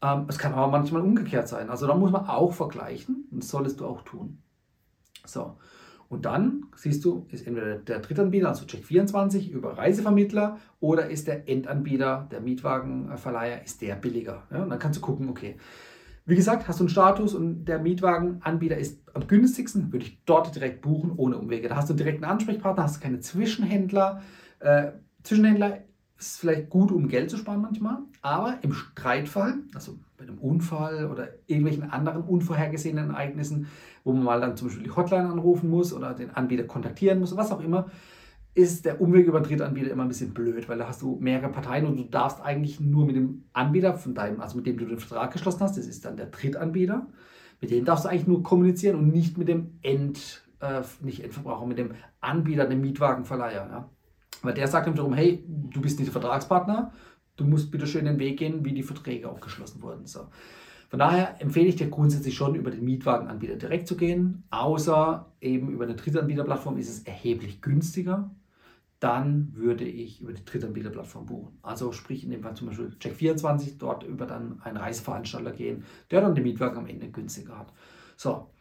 Ähm, 0.02 0.26
es 0.28 0.40
kann 0.40 0.54
aber 0.54 0.68
manchmal 0.68 1.02
umgekehrt 1.02 1.48
sein. 1.48 1.70
Also 1.70 1.86
da 1.86 1.96
muss 1.96 2.12
man 2.12 2.28
auch 2.28 2.54
vergleichen 2.54 3.28
und 3.32 3.44
das 3.44 3.50
solltest 3.50 3.80
du 3.80 3.86
auch 3.86 4.02
tun. 4.04 4.40
So. 5.26 5.58
Und 6.10 6.26
dann 6.26 6.66
siehst 6.76 7.04
du, 7.06 7.26
ist 7.32 7.48
entweder 7.48 7.76
der 7.76 8.00
Drittanbieter, 8.00 8.50
also 8.50 8.66
Check24 8.66 9.50
über 9.50 9.78
Reisevermittler 9.78 10.60
oder 10.80 11.10
ist 11.10 11.28
der 11.28 11.50
Endanbieter, 11.50 12.28
der 12.32 12.42
Mietwagenverleiher, 12.42 13.64
ist 13.64 13.82
der 13.82 13.96
billiger. 13.96 14.44
Ja, 14.52 14.64
und 14.64 14.70
dann 14.70 14.80
kannst 14.80 15.00
du 15.00 15.02
gucken, 15.02 15.30
okay. 15.30 15.56
Wie 16.26 16.36
gesagt, 16.36 16.68
hast 16.68 16.80
du 16.80 16.84
einen 16.84 16.90
Status 16.90 17.34
und 17.34 17.66
der 17.66 17.80
Mietwagenanbieter 17.80 18.78
ist 18.78 19.02
am 19.14 19.28
günstigsten, 19.28 19.92
würde 19.92 20.06
ich 20.06 20.24
dort 20.26 20.56
direkt 20.56 20.82
buchen, 20.82 21.12
ohne 21.18 21.38
Umwege. 21.38 21.68
Da 21.68 21.76
hast 21.76 21.90
du 21.90 21.94
direkt 21.94 22.24
einen 22.24 22.32
Ansprechpartner, 22.32 22.84
hast 22.84 23.02
keine 23.02 23.20
Zwischenhändler. 23.20 24.22
Äh, 24.60 24.92
Zwischenhändler 25.24 25.80
ist 26.18 26.40
vielleicht 26.40 26.70
gut, 26.70 26.92
um 26.92 27.08
Geld 27.08 27.30
zu 27.30 27.38
sparen 27.38 27.62
manchmal, 27.62 28.00
aber 28.22 28.60
im 28.62 28.74
Streitfall, 28.74 29.56
also 29.74 29.98
bei 30.18 30.24
einem 30.24 30.38
Unfall 30.38 31.08
oder 31.08 31.30
irgendwelchen 31.48 31.90
anderen 31.90 32.24
unvorhergesehenen 32.24 33.10
Ereignissen, 33.12 33.68
wo 34.04 34.14
man 34.14 34.24
mal 34.24 34.42
dann 34.42 34.56
zum 34.56 34.68
Beispiel 34.68 34.86
die 34.86 34.92
Hotline 34.92 35.30
anrufen 35.30 35.70
muss 35.70 35.94
oder 35.94 36.14
den 36.14 36.32
Anbieter 36.32 36.64
kontaktieren 36.64 37.20
muss, 37.20 37.36
was 37.36 37.52
auch 37.52 37.62
immer, 37.62 37.88
ist 38.56 38.86
der 38.86 39.02
Umweg 39.02 39.26
über 39.26 39.42
Drittanbieter 39.42 39.92
immer 39.92 40.04
ein 40.04 40.10
bisschen 40.10 40.34
blöd, 40.34 40.70
weil 40.70 40.78
da 40.78 40.88
hast 40.88 41.02
du 41.02 41.18
mehrere 41.20 41.50
Parteien 41.50 41.88
und 41.88 41.98
du 41.98 42.04
darfst 42.04 42.40
eigentlich 42.42 42.80
nur 42.80 43.06
mit 43.06 43.16
dem 43.16 43.46
Anbieter 43.54 43.96
von 43.96 44.14
deinem, 44.14 44.42
also 44.42 44.58
mit 44.58 44.68
dem 44.68 44.78
du 44.78 44.86
den 44.86 45.00
Vertrag 45.00 45.34
geschlossen 45.34 45.62
hast, 45.62 45.78
das 45.78 45.88
ist 45.88 46.06
dann 46.06 46.18
der 46.18 46.28
Drittanbieter, 46.28 47.08
mit 47.62 47.72
dem 47.72 47.84
darfst 47.84 48.06
du 48.06 48.10
eigentlich 48.10 48.28
nur 48.28 48.44
kommunizieren 48.44 48.98
und 48.98 49.12
nicht 49.12 49.38
mit 49.38 49.48
dem 49.48 49.80
End, 49.82 50.44
äh, 50.60 50.82
nicht 51.02 51.24
Endverbraucher, 51.24 51.66
mit 51.66 51.80
dem 51.80 51.92
Anbieter, 52.22 52.68
dem 52.68 52.82
Mietwagenverleiher. 52.82 53.68
Ja? 53.72 53.90
Weil 54.44 54.54
der 54.54 54.68
sagt 54.68 54.88
ihm 54.88 54.96
darum, 54.96 55.14
hey, 55.14 55.44
du 55.48 55.82
bist 55.82 55.98
nicht 55.98 56.14
der 56.14 56.22
Vertragspartner, 56.22 56.92
du 57.38 57.46
musst 57.46 57.72
bitte 57.72 57.88
schön 57.88 58.06
den 58.06 58.20
Weg 58.20 58.38
gehen, 58.38 58.64
wie 58.64 58.74
die 58.74 58.84
Verträge 58.84 59.30
aufgeschlossen 59.30 59.82
wurden. 59.82 60.06
So. 60.06 60.28
Von 60.90 61.00
daher 61.00 61.42
empfehle 61.42 61.70
ich 61.70 61.76
dir 61.76 61.90
grundsätzlich 61.90 62.36
schon, 62.36 62.54
über 62.54 62.70
den 62.70 62.84
Mietwagenanbieter 62.84 63.56
direkt 63.56 63.88
zu 63.88 63.98
gehen, 63.98 64.44
außer 64.52 65.34
eben 65.42 65.70
über 65.70 65.86
eine 65.86 65.96
Drittanbieterplattform 65.96 66.78
ist 66.78 66.90
es 66.90 67.00
erheblich 67.04 67.62
günstiger. 67.62 68.30
Dann 69.00 69.54
würde 69.56 69.86
ich 69.86 70.22
über 70.22 70.34
die 70.34 70.46
Drittanbieterplattform 70.46 71.26
buchen. 71.26 71.58
Also 71.62 71.92
sprich 71.94 72.24
in 72.24 72.30
dem 72.30 72.44
Fall 72.44 72.56
zum 72.56 72.68
Beispiel 72.68 72.96
Check24, 73.00 73.80
dort 73.80 74.04
über 74.04 74.28
dann 74.28 74.62
einen 74.62 74.78
Reiseveranstalter 74.78 75.52
gehen, 75.52 75.84
der 76.12 76.22
dann 76.22 76.36
den 76.36 76.44
Mietwagen 76.44 76.78
am 76.78 76.86
Ende 76.86 77.10
günstiger 77.10 77.58
hat. 77.58 77.74
So, 78.16 78.53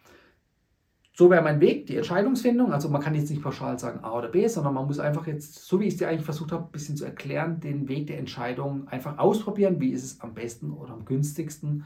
so 1.14 1.31
wäre 1.31 1.42
mein 1.42 1.61
Weg, 1.61 1.87
die 1.87 1.97
Entscheidungsfindung. 1.97 2.73
Also 2.73 2.88
man 2.88 3.02
kann 3.02 3.14
jetzt 3.14 3.31
nicht 3.31 3.42
pauschal 3.42 3.78
sagen 3.78 4.00
A 4.02 4.12
oder 4.12 4.28
B, 4.28 4.47
sondern 4.49 4.75
man 4.75 4.87
muss 4.87 4.99
einfach 4.99 5.26
jetzt, 5.26 5.54
so 5.54 5.78
wie 5.78 5.85
ich 5.85 5.95
es 5.95 5.99
dir 5.99 6.09
eigentlich 6.09 6.25
versucht 6.25 6.52
habe, 6.52 6.64
ein 6.64 6.73
bisschen 6.73 6.97
zu 6.97 7.04
erklären, 7.04 7.61
den 7.61 7.88
Weg 7.88 8.07
der 8.07 8.19
Entscheidung 8.19 8.88
einfach 8.88 9.19
ausprobieren. 9.19 9.81
Wie 9.81 9.90
ist 9.90 10.04
es 10.04 10.21
am 10.21 10.33
besten 10.35 10.73
oder 10.73 10.92
am 10.92 11.04
günstigsten? 11.04 11.85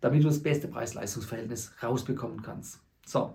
damit 0.00 0.22
du 0.22 0.28
das 0.28 0.42
beste 0.42 0.68
Preis-Leistungs-Verhältnis 0.68 1.72
rausbekommen 1.82 2.42
kannst. 2.42 2.80
So, 3.04 3.34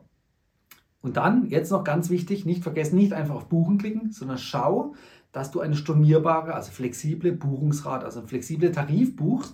Und 1.01 1.17
dann, 1.17 1.47
jetzt 1.49 1.71
noch 1.71 1.83
ganz 1.83 2.09
wichtig, 2.09 2.45
nicht 2.45 2.63
vergessen, 2.63 2.95
nicht 2.95 3.13
einfach 3.13 3.35
auf 3.35 3.49
Buchen 3.49 3.77
klicken, 3.77 4.11
sondern 4.11 4.37
schau, 4.37 4.95
dass 5.31 5.51
du 5.51 5.59
eine 5.59 5.75
stornierbare, 5.75 6.53
also 6.53 6.71
flexible 6.71 7.33
Buchungsrate, 7.33 8.05
also 8.05 8.19
einen 8.19 8.29
flexiblen 8.29 8.71
Tarif 8.71 9.15
buchst, 9.15 9.53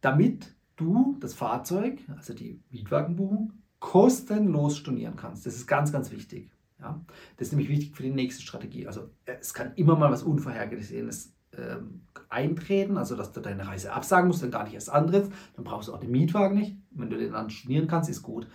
damit 0.00 0.56
du 0.76 1.16
das 1.20 1.34
Fahrzeug, 1.34 2.00
also 2.16 2.34
die 2.34 2.60
Mietwagenbuchung, 2.70 3.52
kostenlos 3.82 4.78
stornieren 4.78 5.16
kannst. 5.16 5.44
Das 5.44 5.56
ist 5.56 5.66
ganz, 5.66 5.92
ganz 5.92 6.12
wichtig. 6.12 6.52
Ja? 6.80 7.04
Das 7.36 7.48
ist 7.48 7.52
nämlich 7.52 7.68
wichtig 7.68 7.96
für 7.96 8.04
die 8.04 8.10
nächste 8.10 8.40
Strategie. 8.40 8.86
Also 8.86 9.10
äh, 9.26 9.34
es 9.40 9.52
kann 9.52 9.72
immer 9.74 9.96
mal 9.96 10.10
was 10.10 10.22
Unvorhergesehenes 10.22 11.34
ähm, 11.58 12.02
eintreten, 12.28 12.96
also 12.96 13.16
dass 13.16 13.32
du 13.32 13.40
deine 13.40 13.66
Reise 13.66 13.92
absagen 13.92 14.28
musst, 14.28 14.42
dann 14.42 14.52
gar 14.52 14.64
nicht 14.64 14.74
erst 14.74 14.88
antrittst, 14.88 15.32
dann 15.56 15.64
brauchst 15.64 15.88
du 15.88 15.94
auch 15.94 15.98
den 15.98 16.12
Mietwagen 16.12 16.56
nicht. 16.56 16.76
Wenn 16.92 17.10
du 17.10 17.18
den 17.18 17.32
dann 17.32 17.50
stornieren 17.50 17.88
kannst, 17.88 18.08
ist 18.08 18.22
gut. 18.22 18.46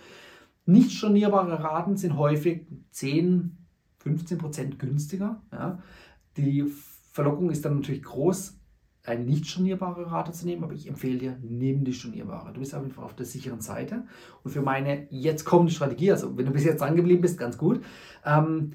Nicht 0.64 0.92
stornierbare 0.92 1.62
Raten 1.62 1.98
sind 1.98 2.16
häufig 2.16 2.66
10, 2.92 3.54
15 3.98 4.38
Prozent 4.38 4.78
günstiger. 4.78 5.42
Ja? 5.52 5.82
Die 6.38 6.64
Verlockung 7.12 7.50
ist 7.50 7.66
dann 7.66 7.76
natürlich 7.76 8.02
groß, 8.02 8.57
eine 9.08 9.24
nicht 9.24 9.46
stornierbare 9.46 10.10
Rate 10.10 10.32
zu 10.32 10.46
nehmen, 10.46 10.64
aber 10.64 10.74
ich 10.74 10.88
empfehle 10.88 11.18
dir, 11.18 11.38
nimm 11.42 11.84
die 11.84 11.92
stornierbare. 11.92 12.52
Du 12.52 12.60
bist 12.60 12.74
einfach 12.74 13.02
auf 13.02 13.14
der 13.14 13.26
sicheren 13.26 13.60
Seite. 13.60 14.04
Und 14.44 14.50
für 14.50 14.62
meine 14.62 15.06
jetzt 15.10 15.44
kommende 15.44 15.72
Strategie, 15.72 16.12
also 16.12 16.36
wenn 16.36 16.46
du 16.46 16.52
bis 16.52 16.64
jetzt 16.64 16.82
angeblieben 16.82 17.22
bist, 17.22 17.38
ganz 17.38 17.58
gut. 17.58 17.82
Ähm, 18.24 18.72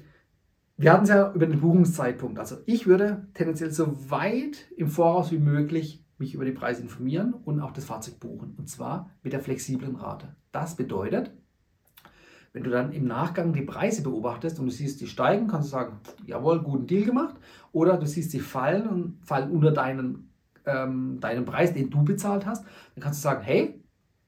wir 0.76 0.92
hatten 0.92 1.04
es 1.04 1.10
ja 1.10 1.32
über 1.32 1.46
den 1.46 1.60
Buchungszeitpunkt. 1.60 2.38
Also 2.38 2.56
ich 2.66 2.86
würde 2.86 3.28
tendenziell 3.34 3.70
so 3.70 4.10
weit 4.10 4.68
im 4.76 4.88
Voraus 4.88 5.30
wie 5.30 5.38
möglich 5.38 6.04
mich 6.18 6.34
über 6.34 6.44
die 6.44 6.52
Preise 6.52 6.82
informieren 6.82 7.32
und 7.32 7.60
auch 7.60 7.72
das 7.72 7.84
Fahrzeug 7.84 8.18
buchen. 8.18 8.54
Und 8.56 8.68
zwar 8.68 9.10
mit 9.22 9.32
der 9.32 9.40
flexiblen 9.40 9.96
Rate. 9.96 10.34
Das 10.52 10.76
bedeutet, 10.76 11.32
wenn 12.54 12.62
du 12.62 12.70
dann 12.70 12.92
im 12.92 13.06
Nachgang 13.06 13.52
die 13.52 13.62
Preise 13.62 14.02
beobachtest 14.02 14.60
und 14.60 14.66
du 14.66 14.70
siehst, 14.70 15.00
die 15.00 15.08
steigen, 15.08 15.48
kannst 15.48 15.68
du 15.68 15.72
sagen, 15.72 15.98
jawohl, 16.24 16.62
guten 16.62 16.86
Deal 16.86 17.04
gemacht. 17.04 17.34
Oder 17.72 17.96
du 17.96 18.06
siehst, 18.06 18.30
sie 18.30 18.38
fallen 18.38 18.86
und 18.86 19.18
fallen 19.24 19.50
unter 19.50 19.72
deinen, 19.72 20.30
ähm, 20.64 21.18
deinen 21.20 21.44
Preis, 21.44 21.74
den 21.74 21.90
du 21.90 22.04
bezahlt 22.04 22.46
hast. 22.46 22.64
Dann 22.94 23.02
kannst 23.02 23.18
du 23.18 23.24
sagen, 23.24 23.42
hey, 23.42 23.82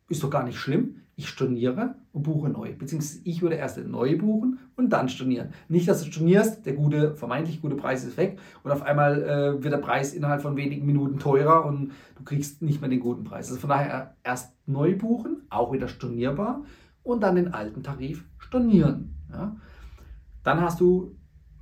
ist 0.08 0.24
doch 0.24 0.30
gar 0.30 0.42
nicht 0.42 0.58
schlimm. 0.58 1.02
Ich 1.14 1.28
storniere 1.28 1.94
und 2.12 2.24
buche 2.24 2.48
neu. 2.48 2.74
Beziehungsweise 2.76 3.20
ich 3.22 3.42
würde 3.42 3.54
erst 3.54 3.78
neue 3.78 4.16
buchen 4.16 4.58
und 4.74 4.90
dann 4.90 5.08
stornieren. 5.08 5.50
Nicht, 5.68 5.88
dass 5.88 6.02
du 6.02 6.10
stornierst, 6.10 6.66
der 6.66 6.74
gute, 6.74 7.14
vermeintlich 7.14 7.62
gute 7.62 7.76
Preis 7.76 8.04
ist 8.04 8.16
weg 8.16 8.40
und 8.64 8.72
auf 8.72 8.82
einmal 8.82 9.22
äh, 9.22 9.62
wird 9.62 9.72
der 9.72 9.78
Preis 9.78 10.12
innerhalb 10.12 10.42
von 10.42 10.56
wenigen 10.56 10.84
Minuten 10.84 11.18
teurer 11.18 11.64
und 11.64 11.92
du 12.16 12.24
kriegst 12.24 12.60
nicht 12.60 12.80
mehr 12.80 12.90
den 12.90 13.00
guten 13.00 13.22
Preis. 13.22 13.48
Also 13.48 13.60
von 13.60 13.70
daher 13.70 14.16
erst 14.24 14.52
neu 14.66 14.96
buchen, 14.98 15.42
auch 15.48 15.72
wieder 15.72 15.86
stornierbar 15.88 16.64
und 17.06 17.22
dann 17.22 17.36
den 17.36 17.54
alten 17.54 17.82
Tarif 17.82 18.24
stornieren. 18.38 19.14
Ja. 19.30 19.56
Dann 20.42 20.60
hast 20.60 20.80
du 20.80 21.16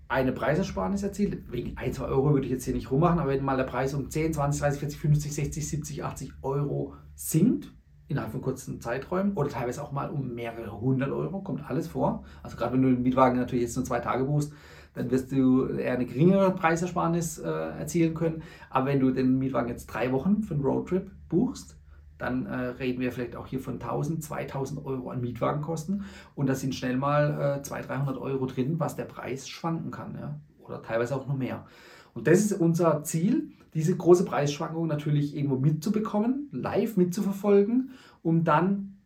eine 0.09 0.33
Preisersparnis 0.33 1.03
erzielt. 1.03 1.53
Wegen 1.53 1.77
1, 1.77 1.97
2 1.97 2.05
Euro 2.07 2.33
würde 2.33 2.47
ich 2.47 2.53
jetzt 2.53 2.65
hier 2.65 2.75
nicht 2.75 2.91
rummachen, 2.91 3.19
aber 3.19 3.31
wenn 3.31 3.45
mal 3.45 3.57
der 3.57 3.65
Preis 3.65 3.95
um 3.95 4.11
10, 4.11 4.33
20, 4.35 4.61
30, 4.61 4.81
40, 4.81 4.99
50, 4.99 5.35
60, 5.35 5.69
70, 5.69 6.05
80 6.05 6.33
Euro 6.43 6.95
sinkt, 7.15 7.73
innerhalb 8.09 8.33
von 8.33 8.43
kurzen 8.43 8.81
Zeiträumen 8.81 9.33
oder 9.35 9.49
teilweise 9.49 9.83
auch 9.83 9.93
mal 9.93 10.11
um 10.11 10.35
mehrere 10.35 10.81
hundert 10.81 11.11
Euro, 11.11 11.41
kommt 11.41 11.69
alles 11.69 11.89
vor. 11.89 12.25
Also 12.43 12.57
gerade 12.57 12.75
wenn 12.75 12.83
du 12.83 12.89
den 12.89 13.03
Mietwagen 13.03 13.39
natürlich 13.39 13.65
jetzt 13.65 13.77
nur 13.77 13.85
zwei 13.85 14.01
Tage 14.01 14.25
buchst, 14.25 14.53
dann 14.95 15.11
wirst 15.11 15.33
du 15.33 15.67
eher 15.67 15.95
eine 15.95 16.07
geringere 16.07 16.53
Preisersparnis 16.53 17.39
äh, 17.39 17.49
erzielen 17.49 18.15
können. 18.15 18.43
Aber 18.71 18.87
wenn 18.87 19.01
du 19.01 19.11
den 19.11 19.39
Mietwagen 19.39 19.69
jetzt 19.69 19.87
drei 19.87 20.13
Wochen 20.13 20.43
für 20.43 20.55
einen 20.55 20.63
Roadtrip 20.63 21.11
buchst, 21.29 21.77
dann 22.25 22.47
äh, 22.47 22.55
reden 22.55 23.01
wir 23.01 23.13
vielleicht 23.13 23.37
auch 23.37 23.47
hier 23.47 23.61
von 23.61 23.75
1000, 23.75 24.23
2000 24.23 24.85
Euro 24.85 25.11
an 25.11 25.21
Mietwagenkosten 25.21 26.05
und 26.35 26.49
da 26.49 26.55
sind 26.55 26.75
schnell 26.75 26.97
mal 26.97 27.59
äh, 27.59 27.63
200, 27.63 27.91
300 27.91 28.19
Euro 28.19 28.47
drin, 28.47 28.81
was 28.81 28.97
der 28.97 29.05
Preis 29.05 29.49
schwanken 29.49 29.91
kann 29.91 30.17
ja? 30.19 30.41
oder 30.59 30.83
teilweise 30.83 31.15
auch 31.15 31.27
noch 31.27 31.37
mehr. 31.37 31.67
Und 32.15 32.27
das 32.27 32.41
ist 32.41 32.53
unser 32.53 33.03
Ziel, 33.03 33.51
diese 33.75 33.97
große 33.97 34.25
Preisschwankung 34.25 34.87
natürlich 34.87 35.37
irgendwo 35.37 35.57
mitzubekommen, 35.57 36.49
live 36.53 36.97
mitzuverfolgen, 36.97 37.91
um 38.23 38.45
dann 38.45 38.97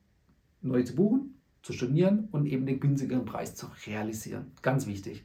neu 0.61 0.83
zu 0.83 0.95
buchen, 0.95 1.35
zu 1.63 1.73
stornieren 1.73 2.29
und 2.31 2.47
eben 2.47 2.67
den 2.67 2.79
günstigeren 2.79 3.25
Preis 3.25 3.55
zu 3.55 3.67
realisieren. 3.87 4.53
Ganz 4.63 4.87
wichtig. 4.87 5.25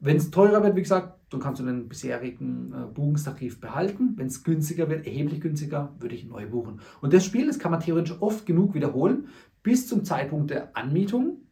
Wenn 0.00 0.16
es 0.16 0.30
teurer 0.30 0.62
wird, 0.62 0.76
wie 0.76 0.82
gesagt, 0.82 1.18
dann 1.30 1.40
kannst 1.40 1.60
du 1.60 1.66
den 1.66 1.88
bisherigen 1.88 2.72
äh, 2.72 2.86
Buchungstarif 2.92 3.60
behalten. 3.60 4.14
Wenn 4.16 4.26
es 4.26 4.42
günstiger 4.42 4.88
wird, 4.88 5.06
erheblich 5.06 5.40
günstiger, 5.40 5.94
würde 5.98 6.14
ich 6.14 6.24
neu 6.24 6.46
buchen. 6.46 6.80
Und 7.02 7.12
das 7.12 7.24
Spiel, 7.24 7.46
das 7.46 7.58
kann 7.58 7.70
man 7.70 7.80
theoretisch 7.80 8.16
oft 8.20 8.46
genug 8.46 8.74
wiederholen, 8.74 9.28
bis 9.62 9.86
zum 9.86 10.04
Zeitpunkt 10.04 10.50
der 10.50 10.74
Anmietung. 10.74 11.42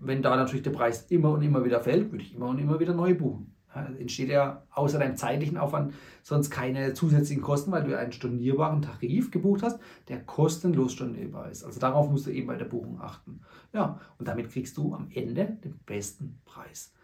Wenn 0.00 0.22
da 0.22 0.34
natürlich 0.34 0.62
der 0.62 0.70
Preis 0.70 1.06
immer 1.10 1.30
und 1.30 1.42
immer 1.42 1.64
wieder 1.64 1.80
fällt, 1.80 2.10
würde 2.10 2.24
ich 2.24 2.34
immer 2.34 2.48
und 2.48 2.58
immer 2.58 2.80
wieder 2.80 2.94
neu 2.94 3.14
buchen. 3.14 3.54
Ja, 3.74 3.86
entsteht 3.98 4.30
ja 4.30 4.62
außer 4.70 4.98
deinem 4.98 5.16
zeitlichen 5.16 5.58
Aufwand 5.58 5.92
sonst 6.22 6.50
keine 6.50 6.94
zusätzlichen 6.94 7.42
Kosten, 7.42 7.70
weil 7.70 7.84
du 7.84 7.98
einen 7.98 8.12
stornierbaren 8.12 8.80
Tarif 8.80 9.30
gebucht 9.30 9.62
hast, 9.62 9.78
der 10.08 10.24
kostenlos 10.24 10.94
stornierbar 10.94 11.50
ist. 11.50 11.64
Also 11.64 11.78
darauf 11.78 12.10
musst 12.10 12.26
du 12.26 12.30
eben 12.30 12.46
bei 12.46 12.56
der 12.56 12.64
Buchung 12.64 12.98
achten. 13.02 13.40
Ja, 13.74 14.00
und 14.18 14.26
damit 14.26 14.50
kriegst 14.50 14.78
du 14.78 14.94
am 14.94 15.08
Ende 15.12 15.58
den 15.62 15.78
besten 15.84 16.40
Preis. 16.46 16.94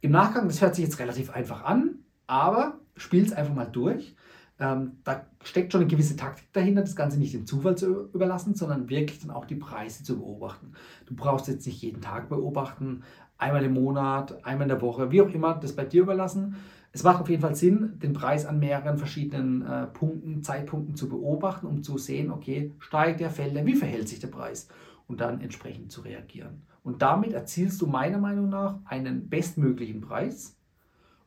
Im 0.00 0.12
Nachgang, 0.12 0.46
das 0.46 0.60
hört 0.60 0.74
sich 0.74 0.84
jetzt 0.84 0.98
relativ 0.98 1.30
einfach 1.30 1.64
an, 1.64 1.96
aber 2.26 2.78
spiel 2.96 3.24
es 3.24 3.32
einfach 3.32 3.54
mal 3.54 3.66
durch. 3.66 4.14
Ähm, 4.60 4.98
da 5.04 5.26
steckt 5.44 5.72
schon 5.72 5.82
eine 5.82 5.90
gewisse 5.90 6.16
Taktik 6.16 6.52
dahinter, 6.52 6.82
das 6.82 6.96
Ganze 6.96 7.18
nicht 7.18 7.34
dem 7.34 7.46
Zufall 7.46 7.76
zu 7.76 8.10
überlassen, 8.12 8.54
sondern 8.54 8.88
wirklich 8.88 9.20
dann 9.20 9.30
auch 9.30 9.44
die 9.44 9.54
Preise 9.54 10.02
zu 10.02 10.18
beobachten. 10.18 10.72
Du 11.06 11.14
brauchst 11.14 11.46
jetzt 11.48 11.66
nicht 11.66 11.80
jeden 11.80 12.00
Tag 12.00 12.28
beobachten, 12.28 13.02
einmal 13.38 13.64
im 13.64 13.74
Monat, 13.74 14.44
einmal 14.44 14.64
in 14.64 14.68
der 14.68 14.82
Woche, 14.82 15.12
wie 15.12 15.22
auch 15.22 15.32
immer, 15.32 15.54
das 15.54 15.74
bei 15.74 15.84
dir 15.84 16.02
überlassen. 16.02 16.56
Es 16.90 17.04
macht 17.04 17.20
auf 17.20 17.28
jeden 17.28 17.42
Fall 17.42 17.54
Sinn, 17.54 17.98
den 18.02 18.12
Preis 18.12 18.46
an 18.46 18.58
mehreren 18.58 18.98
verschiedenen 18.98 19.62
äh, 19.62 19.86
Punkten, 19.86 20.42
Zeitpunkten 20.42 20.96
zu 20.96 21.08
beobachten, 21.08 21.66
um 21.66 21.82
zu 21.82 21.98
sehen, 21.98 22.30
okay, 22.30 22.72
steigt 22.78 23.20
der, 23.20 23.30
fällt 23.30 23.54
der, 23.54 23.66
wie 23.66 23.76
verhält 23.76 24.08
sich 24.08 24.18
der 24.18 24.28
Preis? 24.28 24.68
Und 25.06 25.20
dann 25.20 25.40
entsprechend 25.40 25.92
zu 25.92 26.00
reagieren. 26.00 26.62
Und 26.88 27.02
damit 27.02 27.34
erzielst 27.34 27.82
du 27.82 27.86
meiner 27.86 28.16
Meinung 28.16 28.48
nach 28.48 28.78
einen 28.86 29.28
bestmöglichen 29.28 30.00
Preis 30.00 30.56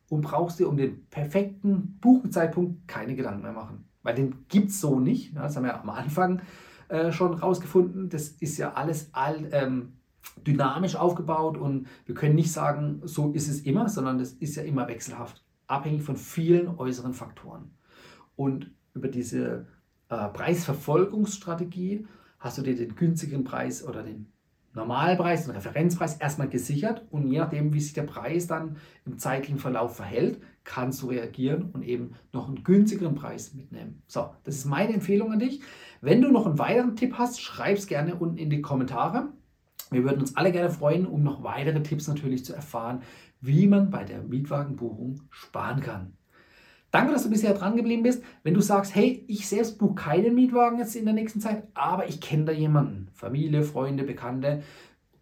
und 0.10 0.22
brauchst 0.22 0.58
dir 0.58 0.68
um 0.68 0.76
den 0.76 1.06
perfekten 1.06 2.00
Buchenzeitpunkt 2.02 2.88
keine 2.88 3.16
Gedanken 3.16 3.44
mehr 3.44 3.52
machen. 3.52 3.86
Weil 4.02 4.16
den 4.16 4.48
gibt 4.48 4.72
es 4.72 4.82
so 4.82 5.00
nicht. 5.00 5.38
Das 5.38 5.56
haben 5.56 5.66
wir 5.66 5.80
am 5.80 5.92
Anfang 5.92 6.42
äh, 6.88 7.12
schon 7.12 7.36
rausgefunden. 7.36 8.10
Das 8.10 8.30
ist 8.30 8.58
ja 8.58 8.74
alles 8.74 9.10
all, 9.12 9.50
ähm, 9.52 9.94
dynamisch 10.48 10.96
aufgebaut 10.96 11.60
und 11.60 11.86
wir 12.08 12.16
können 12.16 12.34
nicht 12.34 12.52
sagen, 12.52 13.00
so 13.04 13.32
ist 13.32 13.48
es 13.48 13.62
immer, 13.62 13.88
sondern 13.88 14.18
das 14.18 14.32
ist 14.32 14.56
ja 14.56 14.64
immer 14.64 14.88
wechselhaft, 14.88 15.46
abhängig 15.68 16.02
von 16.02 16.18
vielen 16.18 16.70
äußeren 16.70 17.14
Faktoren. 17.14 17.70
Und 18.36 18.72
über 18.96 19.10
diese 19.10 19.68
äh, 20.10 20.28
Preisverfolgungsstrategie 20.30 22.08
hast 22.40 22.58
du 22.58 22.64
dir 22.64 22.76
den 22.76 22.96
günstigeren 22.96 23.44
Preis 23.44 23.88
oder 23.88 24.02
den 24.02 24.26
Normalpreis, 24.74 25.46
den 25.46 25.56
Referenzpreis 25.56 26.18
erstmal 26.18 26.48
gesichert 26.48 27.06
und 27.12 27.28
je 27.28 27.40
nachdem, 27.40 27.74
wie 27.74 27.82
sich 27.82 27.94
der 27.94 28.04
Preis 28.04 28.48
dann 28.48 28.78
im 29.06 29.18
zeitlichen 29.18 29.60
Verlauf 29.60 29.96
verhält, 29.96 30.42
kannst 30.64 31.02
du 31.02 31.08
reagieren 31.08 31.72
und 31.74 31.84
eben 31.84 32.14
noch 32.32 32.48
einen 32.48 32.64
günstigeren 32.64 33.16
Preis 33.16 33.54
mitnehmen. 33.54 34.04
So, 34.08 34.30
das 34.44 34.56
ist 34.56 34.66
meine 34.66 34.94
Empfehlung 34.94 35.32
an 35.32 35.40
dich. 35.40 35.62
Wenn 36.00 36.22
du 36.22 36.32
noch 36.32 36.46
einen 36.46 36.60
weiteren 36.60 36.96
Tipp 36.96 37.16
hast, 37.18 37.42
schreib 37.42 37.78
es 37.78 37.88
gerne 37.88 38.16
unten 38.16 38.38
in 38.38 38.50
die 38.50 38.62
Kommentare. 38.62 39.30
Wir 39.90 40.04
würden 40.04 40.22
uns 40.22 40.38
alle 40.38 40.54
gerne 40.54 40.70
freuen, 40.70 41.06
um 41.06 41.22
noch 41.22 41.44
weitere 41.44 41.84
Tipps 41.84 42.08
natürlich 42.08 42.46
zu 42.46 42.54
erfahren, 42.54 43.02
wie 43.42 43.68
man 43.68 43.90
bei 43.90 44.06
der 44.06 44.24
Mietwagenbuchung 44.24 45.22
sparen 45.30 45.82
kann. 45.82 46.14
Danke, 46.92 47.14
dass 47.14 47.24
du 47.24 47.30
bisher 47.30 47.54
dran 47.54 47.78
geblieben 47.78 48.04
bist. 48.04 48.22
Wenn 48.44 48.54
du 48.54 48.60
sagst, 48.62 48.94
hey, 48.94 49.24
ich 49.28 49.48
selbst 49.48 49.78
buche 49.78 49.96
keinen 49.96 50.36
Mietwagen 50.36 50.78
jetzt 50.78 50.96
in 50.96 51.06
der 51.06 51.14
nächsten 51.14 51.40
Zeit, 51.40 51.64
aber 51.74 52.08
ich 52.08 52.20
kenne 52.20 52.46
da 52.46 52.52
jemanden, 52.52 53.08
Familie, 53.14 53.64
Freunde, 53.64 54.04
Bekannte, 54.04 54.62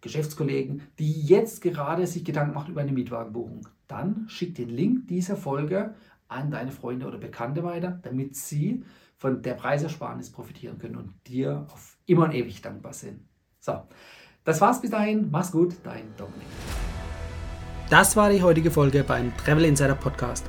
Geschäftskollegen, 0.00 0.82
die 0.98 1.22
jetzt 1.22 1.62
gerade 1.62 2.06
sich 2.06 2.24
Gedanken 2.24 2.54
macht 2.54 2.68
über 2.68 2.80
eine 2.80 2.92
Mietwagenbuchung, 2.92 3.68
dann 3.86 4.24
schick 4.28 4.56
den 4.56 4.70
Link 4.70 5.06
dieser 5.08 5.36
Folge 5.36 5.94
an 6.26 6.50
deine 6.50 6.72
Freunde 6.72 7.06
oder 7.06 7.18
Bekannte 7.18 7.62
weiter, 7.62 8.00
damit 8.02 8.34
sie 8.34 8.84
von 9.16 9.42
der 9.42 9.54
Preisersparnis 9.54 10.30
profitieren 10.30 10.78
können 10.78 10.96
und 10.96 11.12
dir 11.26 11.66
auf 11.72 11.98
immer 12.06 12.24
und 12.24 12.34
ewig 12.34 12.62
dankbar 12.62 12.94
sind. 12.94 13.20
So, 13.60 13.82
das 14.44 14.60
war's 14.60 14.80
bis 14.80 14.90
dahin. 14.90 15.30
Mach's 15.30 15.52
gut, 15.52 15.74
dein 15.84 16.04
Dominik. 16.16 16.46
Das 17.90 18.16
war 18.16 18.30
die 18.30 18.42
heutige 18.42 18.70
Folge 18.70 19.04
beim 19.04 19.36
Travel 19.36 19.64
Insider 19.66 19.96
Podcast. 19.96 20.48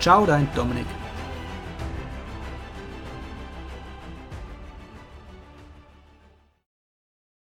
Ciao, 0.00 0.26
dein 0.26 0.48
Dominik. 0.54 1.03